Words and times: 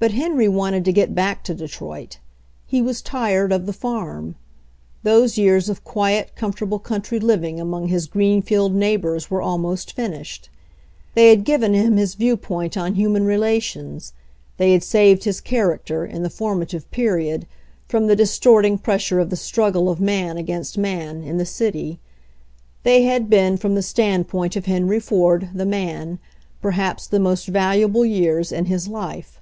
But 0.00 0.10
Henry 0.10 0.48
wanted 0.48 0.84
to 0.86 0.92
get 0.92 1.14
back 1.14 1.44
to 1.44 1.54
Detroit. 1.54 2.18
He 2.66 2.82
was 2.82 3.00
tired 3.00 3.52
of 3.52 3.64
the 3.64 3.72
farm. 3.72 4.34
Those 5.04 5.38
years 5.38 5.68
of 5.68 5.84
quiet, 5.84 6.32
comfortable 6.34 6.80
country 6.80 7.20
living 7.20 7.60
among 7.60 7.86
his 7.86 8.08
Greenfield 8.08 8.74
neighbors 8.74 9.30
were 9.30 9.40
almost 9.40 9.92
finished. 9.92 10.50
They 11.14 11.30
had 11.30 11.44
given 11.44 11.74
him 11.74 11.96
his 11.96 12.16
viewpoint 12.16 12.76
on 12.76 12.96
human 12.96 13.24
relations, 13.24 14.12
they 14.56 14.72
had 14.72 14.82
saved 14.82 15.22
his 15.24 15.40
character, 15.40 16.04
in 16.04 16.24
the 16.24 16.28
formative 16.28 16.90
period, 16.90 17.46
from 17.86 18.08
the 18.08 18.16
distorting 18.16 18.78
pressure 18.78 19.20
of 19.20 19.30
the 19.30 19.36
struggle 19.36 19.88
of 19.88 20.00
man 20.00 20.36
against 20.36 20.76
man 20.76 21.22
in 21.22 21.36
the 21.38 21.46
city. 21.46 22.00
They 22.82 23.02
had 23.04 23.30
been, 23.30 23.56
from 23.58 23.76
the 23.76 23.80
standpoint 23.82 24.56
of 24.56 24.66
Henry 24.66 24.98
Ford, 24.98 25.50
the 25.54 25.64
man, 25.64 26.18
perhaps 26.60 27.06
the 27.06 27.20
most 27.20 27.46
valuable 27.46 28.04
years 28.04 28.50
in 28.50 28.64
his 28.64 28.88
life. 28.88 29.40